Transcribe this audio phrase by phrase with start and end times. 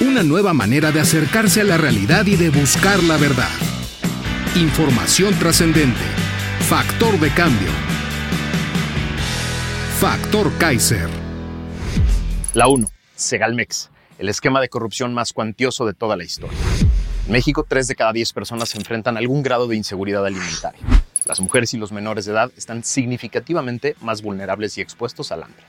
[0.00, 3.50] Una nueva manera de acercarse a la realidad y de buscar la verdad.
[4.54, 5.98] Información trascendente.
[6.68, 7.68] Factor de cambio.
[9.98, 11.08] Factor Kaiser.
[12.54, 12.88] La 1.
[13.16, 13.90] Segalmex,
[14.20, 16.56] el esquema de corrupción más cuantioso de toda la historia.
[17.26, 20.80] En México, 3 de cada 10 personas se enfrentan a algún grado de inseguridad alimentaria.
[21.26, 25.64] Las mujeres y los menores de edad están significativamente más vulnerables y expuestos al hambre.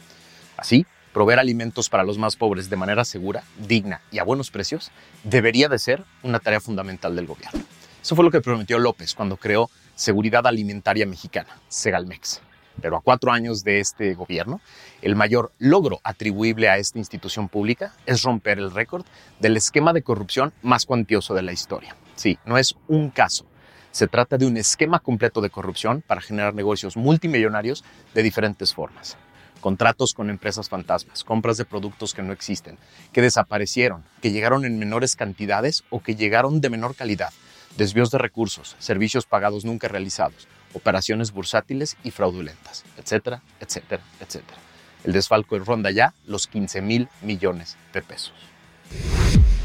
[0.56, 4.92] Así, proveer alimentos para los más pobres de manera segura, digna y a buenos precios
[5.24, 7.62] debería de ser una tarea fundamental del gobierno.
[8.02, 12.42] Eso fue lo que prometió López cuando creó Seguridad Alimentaria Mexicana, Segalmex.
[12.82, 14.62] Pero a cuatro años de este gobierno,
[15.02, 19.06] el mayor logro atribuible a esta institución pública es romper el récord
[19.42, 21.98] del esquema de corrupción más cuantioso de la historia.
[22.16, 23.46] Sí, no es un caso.
[23.92, 29.18] Se trata de un esquema completo de corrupción para generar negocios multimillonarios de diferentes formas
[29.60, 32.78] contratos con empresas fantasmas, compras de productos que no existen,
[33.12, 37.34] que desaparecieron, que llegaron en menores cantidades o que llegaron de menor calidad,
[37.78, 44.58] desvíos de recursos, servicios pagados nunca realizados, operaciones bursátiles y fraudulentas, etcétera, etcétera, etcétera.
[45.04, 48.34] El desfalco ronda ya los 15 mil millones de pesos.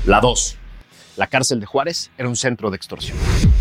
[0.07, 0.59] La 2.
[1.17, 3.17] La cárcel de Juárez era un centro de extorsión.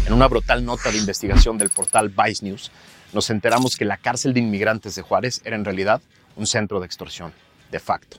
[0.05, 2.71] En una brutal nota de investigación del portal Vice News,
[3.13, 6.01] nos enteramos que la cárcel de inmigrantes de Juárez era en realidad
[6.35, 7.33] un centro de extorsión,
[7.71, 8.17] de facto,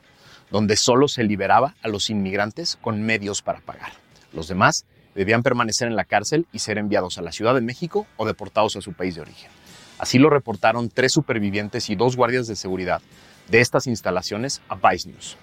[0.50, 3.92] donde solo se liberaba a los inmigrantes con medios para pagar.
[4.32, 8.06] Los demás debían permanecer en la cárcel y ser enviados a la Ciudad de México
[8.16, 9.50] o deportados a su país de origen.
[9.98, 13.00] Así lo reportaron tres supervivientes y dos guardias de seguridad
[13.48, 15.36] de estas instalaciones a Vice News.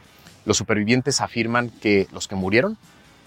[0.45, 2.77] Los supervivientes afirman que los que murieron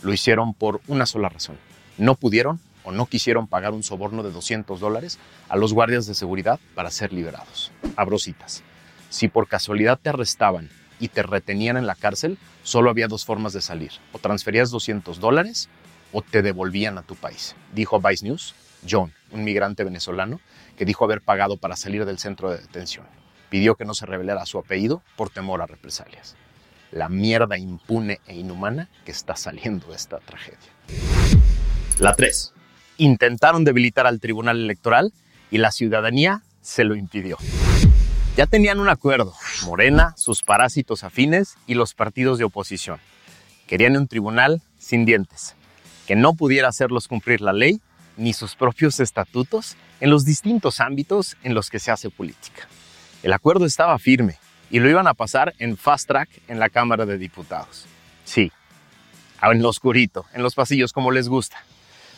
[0.03, 1.56] lo hicieron por una sola razón.
[1.97, 5.19] No pudieron o no quisieron pagar un soborno de 200 dólares
[5.49, 7.72] a los guardias de seguridad para ser liberados.
[7.97, 8.62] Abro citas.
[9.15, 13.53] Si por casualidad te arrestaban y te retenían en la cárcel, solo había dos formas
[13.53, 13.93] de salir.
[14.11, 15.69] O transferías 200 dólares
[16.13, 17.55] o te devolvían a tu país.
[17.73, 18.57] Dijo Vice News
[18.91, 20.41] John, un migrante venezolano,
[20.77, 23.07] que dijo haber pagado para salir del centro de detención.
[23.51, 26.35] Pidió que no se revelara su apellido por temor a represalias.
[26.91, 30.59] La mierda impune e inhumana que está saliendo de esta tragedia.
[32.01, 32.53] La 3.
[32.97, 35.13] Intentaron debilitar al Tribunal Electoral
[35.53, 37.39] y la ciudadanía se lo impidió.
[38.37, 39.33] Ya tenían un acuerdo,
[39.65, 42.99] Morena, sus parásitos afines y los partidos de oposición.
[43.69, 45.55] Querían un tribunal sin dientes,
[46.09, 47.81] que no pudiera hacerlos cumplir la ley
[48.17, 52.67] ni sus propios estatutos en los distintos ámbitos en los que se hace política.
[53.22, 54.37] El acuerdo estaba firme
[54.69, 57.87] y lo iban a pasar en fast track en la Cámara de Diputados.
[58.25, 58.51] Sí,
[59.43, 61.59] en lo oscurito, en los pasillos como les gusta.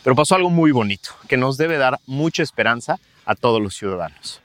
[0.03, 4.41] Pero pasó algo muy bonito, que nos debe dar mucha esperanza a todos los ciudadanos.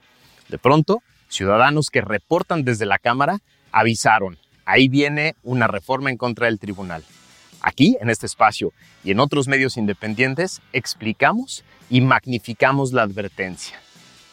[0.49, 1.01] De pronto,
[1.33, 3.39] ciudadanos que reportan desde la Cámara
[3.71, 7.03] avisaron, ahí viene una reforma en contra del tribunal.
[7.61, 8.71] Aquí, en este espacio
[9.03, 13.79] y en otros medios independientes, explicamos y magnificamos la advertencia.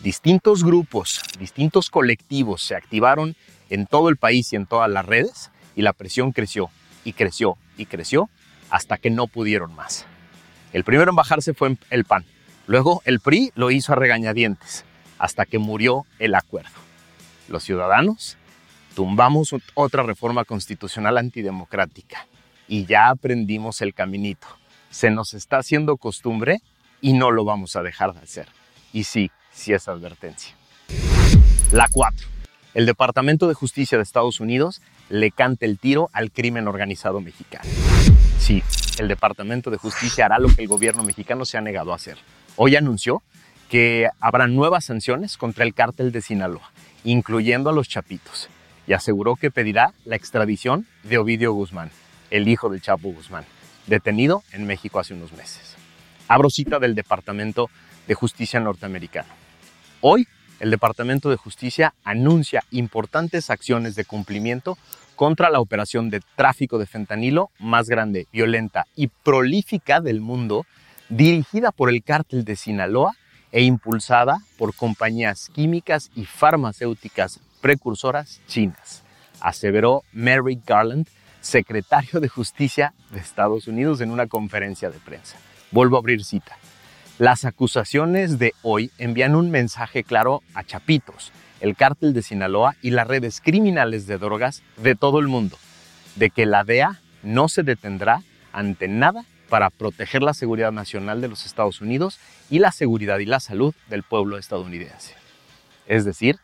[0.00, 3.34] Distintos grupos, distintos colectivos se activaron
[3.70, 6.70] en todo el país y en todas las redes y la presión creció
[7.04, 8.28] y creció y creció
[8.68, 10.06] hasta que no pudieron más.
[10.72, 12.24] El primero en bajarse fue el PAN.
[12.66, 14.84] Luego el PRI lo hizo a regañadientes
[15.18, 16.89] hasta que murió el acuerdo
[17.50, 18.36] los ciudadanos,
[18.94, 22.26] tumbamos otra reforma constitucional antidemocrática
[22.68, 24.46] y ya aprendimos el caminito.
[24.90, 26.60] Se nos está haciendo costumbre
[27.00, 28.48] y no lo vamos a dejar de hacer.
[28.92, 30.54] Y sí, sí es advertencia.
[31.72, 32.26] La 4.
[32.74, 37.68] El Departamento de Justicia de Estados Unidos le canta el tiro al crimen organizado mexicano.
[38.38, 38.62] Sí,
[38.98, 42.18] el Departamento de Justicia hará lo que el gobierno mexicano se ha negado a hacer.
[42.56, 43.22] Hoy anunció
[43.68, 46.70] que habrá nuevas sanciones contra el cártel de Sinaloa
[47.04, 48.48] incluyendo a los Chapitos,
[48.86, 51.90] y aseguró que pedirá la extradición de Ovidio Guzmán,
[52.30, 53.44] el hijo del Chapo Guzmán,
[53.86, 55.76] detenido en México hace unos meses.
[56.28, 57.70] Abro cita del Departamento
[58.06, 59.28] de Justicia norteamericano.
[60.00, 60.26] Hoy,
[60.60, 64.76] el Departamento de Justicia anuncia importantes acciones de cumplimiento
[65.16, 70.66] contra la operación de tráfico de fentanilo más grande, violenta y prolífica del mundo,
[71.08, 73.14] dirigida por el cártel de Sinaloa
[73.52, 79.02] e impulsada por compañías químicas y farmacéuticas precursoras chinas,
[79.40, 81.08] aseveró Merrick Garland,
[81.40, 85.36] secretario de Justicia de Estados Unidos, en una conferencia de prensa.
[85.70, 86.56] Vuelvo a abrir cita.
[87.18, 92.90] Las acusaciones de hoy envían un mensaje claro a Chapitos, el cártel de Sinaloa y
[92.90, 95.58] las redes criminales de drogas de todo el mundo,
[96.16, 101.28] de que la DEA no se detendrá ante nada para proteger la seguridad nacional de
[101.28, 102.18] los Estados Unidos
[102.48, 105.14] y la seguridad y la salud del pueblo estadounidense.
[105.86, 106.38] Es decir,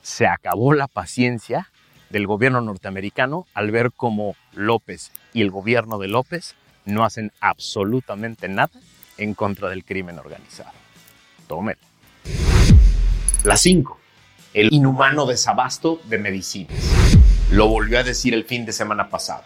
[0.00, 1.70] se acabó la paciencia
[2.10, 6.54] del gobierno norteamericano al ver cómo López y el gobierno de López
[6.84, 8.70] no hacen absolutamente nada
[9.18, 10.70] en contra del crimen organizado.
[11.48, 11.80] Tómelo.
[13.42, 13.98] La 5.
[14.54, 16.78] El inhumano desabasto de medicinas.
[17.50, 19.44] Lo volvió a decir el fin de semana pasado.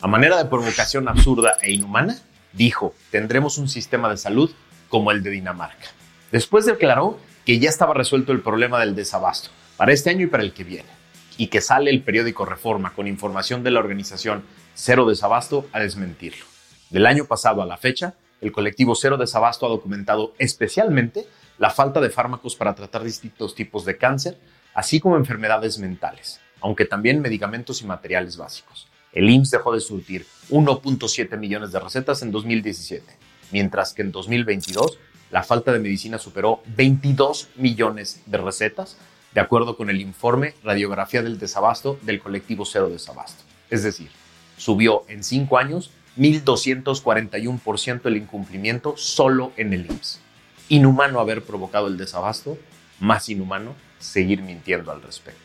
[0.00, 2.18] A manera de provocación absurda e inhumana,
[2.52, 4.50] dijo, tendremos un sistema de salud
[4.88, 5.88] como el de Dinamarca.
[6.32, 10.42] Después declaró que ya estaba resuelto el problema del desabasto para este año y para
[10.42, 10.88] el que viene,
[11.36, 14.42] y que sale el periódico Reforma con información de la organización
[14.74, 16.44] Cero Desabasto a desmentirlo.
[16.90, 21.26] Del año pasado a la fecha, el colectivo Cero Desabasto ha documentado especialmente
[21.58, 24.38] la falta de fármacos para tratar distintos tipos de cáncer,
[24.74, 28.87] así como enfermedades mentales, aunque también medicamentos y materiales básicos.
[29.12, 33.04] El IMSS dejó de surtir 1.7 millones de recetas en 2017,
[33.52, 34.98] mientras que en 2022
[35.30, 38.96] la falta de medicina superó 22 millones de recetas,
[39.34, 43.42] de acuerdo con el informe Radiografía del Desabasto del colectivo Cero Desabasto.
[43.70, 44.10] Es decir,
[44.56, 50.20] subió en cinco años 1.241% el incumplimiento solo en el IMSS.
[50.70, 52.58] Inhumano haber provocado el desabasto,
[53.00, 55.40] más inhumano seguir mintiendo al respecto.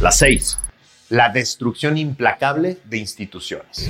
[0.00, 0.58] La 6
[1.08, 3.88] la destrucción implacable de instituciones.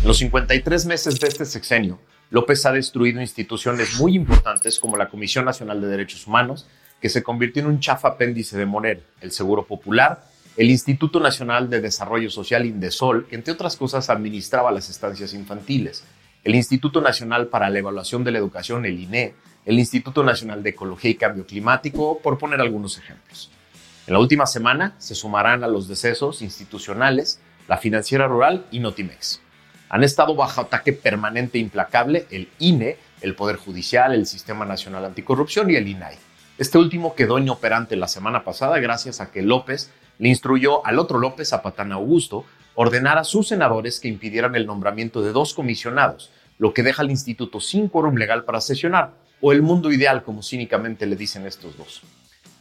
[0.00, 1.98] En los 53 meses de este sexenio,
[2.30, 6.66] López ha destruido instituciones muy importantes como la Comisión Nacional de Derechos Humanos,
[7.00, 10.24] que se convirtió en un chafa apéndice de Moner, el Seguro Popular,
[10.56, 16.04] el Instituto Nacional de Desarrollo Social Indesol, que entre otras cosas administraba las estancias infantiles,
[16.42, 19.34] el Instituto Nacional para la Evaluación de la Educación, el INE,
[19.66, 23.50] el Instituto Nacional de Ecología y Cambio Climático, por poner algunos ejemplos.
[24.06, 29.40] En la última semana se sumarán a los decesos institucionales la Financiera Rural y Notimex.
[29.88, 35.04] Han estado bajo ataque permanente e implacable el INE, el Poder Judicial, el Sistema Nacional
[35.04, 36.14] Anticorrupción y el INAI.
[36.56, 41.18] Este último quedó inoperante la semana pasada gracias a que López le instruyó al otro
[41.18, 42.44] López, a Patán Augusto,
[42.76, 47.10] ordenar a sus senadores que impidieran el nombramiento de dos comisionados, lo que deja al
[47.10, 51.76] instituto sin quórum legal para sesionar, o el mundo ideal, como cínicamente le dicen estos
[51.76, 52.02] dos.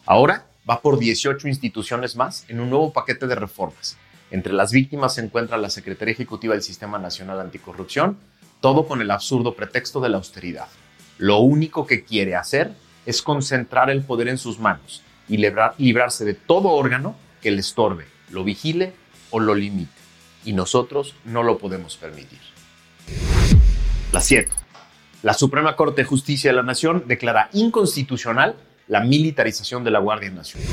[0.06, 3.98] Ahora, va por 18 instituciones más en un nuevo paquete de reformas.
[4.32, 8.18] Entre las víctimas se encuentra la Secretaría Ejecutiva del Sistema Nacional Anticorrupción,
[8.62, 10.68] todo con el absurdo pretexto de la austeridad.
[11.18, 12.72] Lo único que quiere hacer
[13.06, 18.06] es concentrar el poder en sus manos y librarse de todo órgano que le estorbe,
[18.32, 18.94] lo vigile
[19.30, 19.92] o lo limite.
[20.44, 22.40] Y nosotros no lo podemos permitir.
[24.12, 24.50] La 7.
[25.22, 28.56] La Suprema Corte de Justicia de la Nación declara inconstitucional
[28.88, 30.70] la militarización de la Guardia Nacional.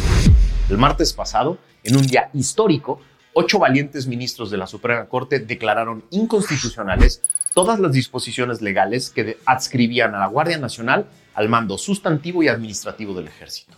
[0.69, 3.01] El martes pasado, en un día histórico,
[3.33, 7.23] ocho valientes ministros de la Suprema Corte declararon inconstitucionales
[7.55, 13.15] todas las disposiciones legales que adscribían a la Guardia Nacional al mando sustantivo y administrativo
[13.15, 13.77] del ejército.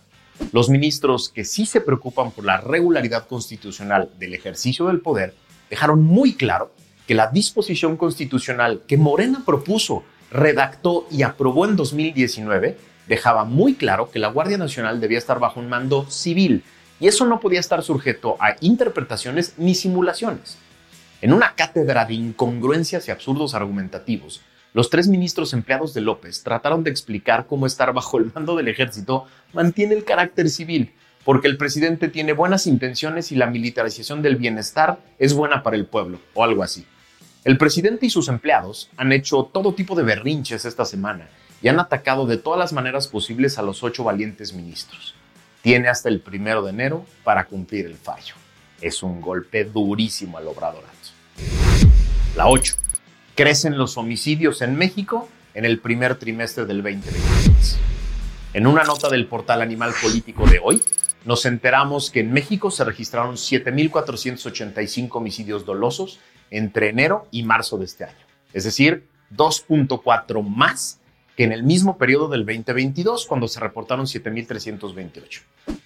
[0.51, 5.33] Los ministros que sí se preocupan por la regularidad constitucional del ejercicio del poder
[5.69, 6.73] dejaron muy claro
[7.07, 14.09] que la disposición constitucional que Morena propuso, redactó y aprobó en 2019 dejaba muy claro
[14.11, 16.63] que la Guardia Nacional debía estar bajo un mando civil
[16.99, 20.57] y eso no podía estar sujeto a interpretaciones ni simulaciones.
[21.21, 24.41] En una cátedra de incongruencias y absurdos argumentativos,
[24.73, 28.67] los tres ministros empleados de López trataron de explicar cómo estar bajo el mando del
[28.67, 30.93] ejército mantiene el carácter civil,
[31.23, 35.85] porque el presidente tiene buenas intenciones y la militarización del bienestar es buena para el
[35.85, 36.85] pueblo, o algo así.
[37.45, 41.29] El presidente y sus empleados han hecho todo tipo de berrinches esta semana
[41.65, 45.15] y han atacado de todas las maneras posibles a los ocho valientes ministros.
[45.63, 48.35] Tiene hasta el primero de enero para cumplir el fallo.
[48.81, 51.13] Es un golpe durísimo al obradorazo.
[52.35, 52.75] La 8.
[53.33, 57.79] Crecen los homicidios en México en el primer trimestre del 2023.
[58.53, 60.83] En una nota del portal Animal Político de hoy,
[61.25, 66.19] nos enteramos que en México se registraron 7.485 homicidios dolosos
[66.51, 68.25] entre enero y marzo de este año.
[68.53, 70.99] Es decir, 2.4 más
[71.35, 75.41] que en el mismo periodo del 2022, cuando se reportaron 7.328.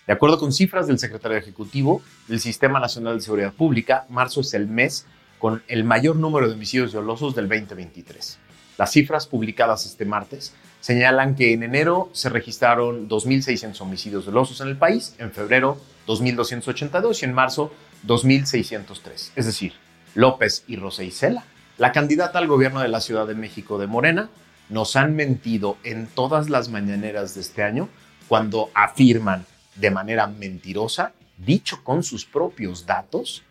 [0.06, 4.53] De acuerdo con cifras del secretario ejecutivo del Sistema Nacional de Seguridad Pública, marzo es
[4.53, 5.06] el mes
[5.39, 8.39] con el mayor número de homicidios dolosos del 2023.
[8.77, 14.68] Las cifras publicadas este martes señalan que en enero se registraron 2.600 homicidios dolosos en
[14.68, 15.77] el país, en febrero
[16.08, 17.74] 2.282 y en marzo
[18.08, 19.32] 2.603.
[19.36, 19.74] Es decir,
[20.15, 21.44] López y Rosa Isela,
[21.77, 24.29] la candidata al gobierno de la Ciudad de México de Morena,
[24.69, 27.89] nos han mentido en todas las mañaneras de este año
[28.27, 29.45] cuando afirman
[29.75, 33.43] de manera mentirosa, dicho con sus propios datos,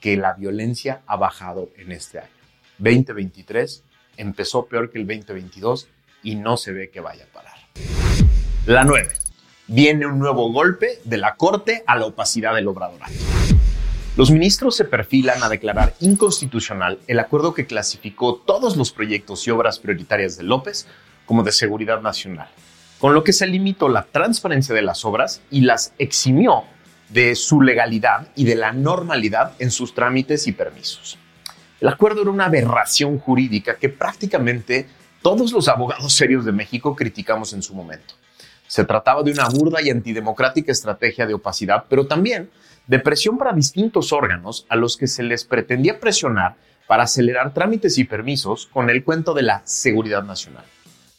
[0.00, 2.28] que la violencia ha bajado en este año.
[2.78, 3.82] 2023
[4.18, 5.88] empezó peor que el 2022
[6.22, 7.54] y no se ve que vaya a parar.
[8.66, 9.08] La 9.
[9.68, 13.12] Viene un nuevo golpe de la Corte a la opacidad del obradorato.
[14.16, 19.50] Los ministros se perfilan a declarar inconstitucional el acuerdo que clasificó todos los proyectos y
[19.50, 20.86] obras prioritarias de López
[21.26, 22.48] como de seguridad nacional,
[22.98, 26.64] con lo que se limitó la transparencia de las obras y las eximió
[27.10, 31.18] de su legalidad y de la normalidad en sus trámites y permisos.
[31.82, 34.88] El acuerdo era una aberración jurídica que prácticamente
[35.20, 38.14] todos los abogados serios de México criticamos en su momento.
[38.66, 42.50] Se trataba de una burda y antidemocrática estrategia de opacidad, pero también
[42.86, 46.56] de presión para distintos órganos a los que se les pretendía presionar
[46.86, 50.64] para acelerar trámites y permisos con el cuento de la seguridad nacional.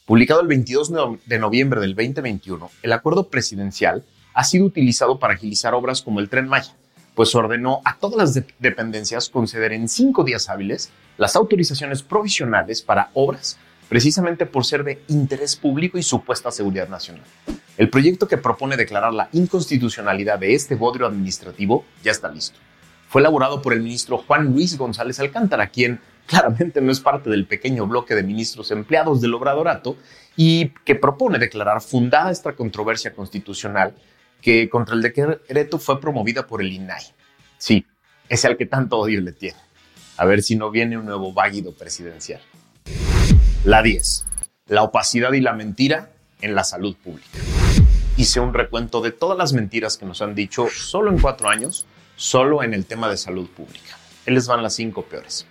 [0.06, 0.92] Publicado el 22
[1.26, 6.30] de noviembre del 2021, el acuerdo presidencial ha sido utilizado para agilizar obras como el
[6.30, 6.72] tren Maya,
[7.14, 13.10] pues ordenó a todas las dependencias conceder en cinco días hábiles las autorizaciones provisionales para
[13.12, 17.24] obras, precisamente por ser de interés público y supuesta seguridad nacional.
[17.76, 22.58] El proyecto que propone declarar la inconstitucionalidad de este bodrio administrativo ya está listo.
[23.08, 27.46] Fue elaborado por el ministro Juan Luis González Alcántara, quien claramente no es parte del
[27.46, 29.96] pequeño bloque de ministros empleados del Obradorato
[30.36, 33.94] y que propone declarar fundada esta controversia constitucional
[34.42, 37.02] que contra el decreto fue promovida por el INAI.
[37.56, 37.86] Sí,
[38.28, 39.58] ese al que tanto odio le tiene.
[40.16, 42.40] A ver si no viene un nuevo váguido presidencial.
[43.68, 44.24] La 10.
[44.68, 46.08] La opacidad y la mentira
[46.40, 47.38] en la salud pública.
[48.16, 51.84] Hice un recuento de todas las mentiras que nos han dicho solo en cuatro años,
[52.16, 53.98] solo en el tema de salud pública.
[54.24, 55.44] Él les van las cinco peores.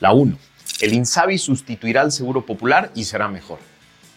[0.00, 0.38] La 1.
[0.80, 3.58] El INSABI sustituirá al Seguro Popular y será mejor.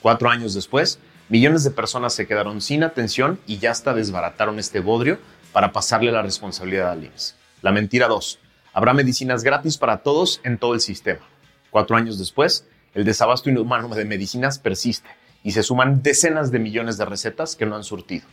[0.01, 4.79] Cuatro años después, millones de personas se quedaron sin atención y ya hasta desbarataron este
[4.79, 5.19] bodrio
[5.51, 7.35] para pasarle la responsabilidad al IMSS.
[7.61, 8.39] La mentira 2.
[8.71, 11.27] Habrá medicinas gratis para todos en todo el sistema.
[11.71, 15.09] Cuatro años después, el desabasto inhumano de medicinas persiste
[15.43, 18.25] y se suman decenas de millones de recetas que no han surtido.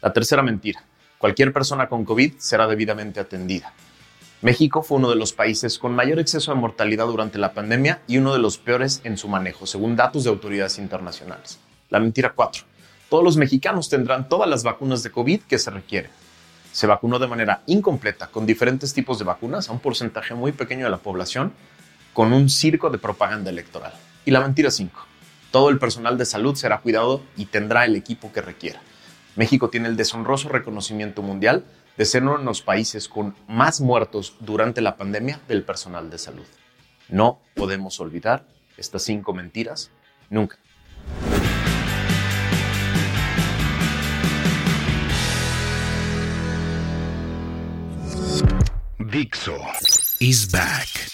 [0.00, 0.84] La tercera mentira.
[1.18, 3.72] Cualquier persona con COVID será debidamente atendida.
[4.42, 8.18] México fue uno de los países con mayor exceso de mortalidad durante la pandemia y
[8.18, 11.58] uno de los peores en su manejo, según datos de autoridades internacionales.
[11.88, 12.64] La mentira 4.
[13.08, 16.10] Todos los mexicanos tendrán todas las vacunas de COVID que se requieren.
[16.72, 20.84] Se vacunó de manera incompleta con diferentes tipos de vacunas a un porcentaje muy pequeño
[20.84, 21.52] de la población
[22.12, 23.92] con un circo de propaganda electoral.
[24.24, 25.06] Y la mentira 5.
[25.50, 28.80] Todo el personal de salud será cuidado y tendrá el equipo que requiera.
[29.36, 31.64] México tiene el deshonroso reconocimiento mundial
[31.96, 36.18] de ser uno de los países con más muertos durante la pandemia del personal de
[36.18, 36.46] salud.
[37.08, 39.90] No podemos olvidar estas cinco mentiras
[40.30, 40.58] nunca.
[48.98, 49.54] Dixo
[50.18, 51.13] is back.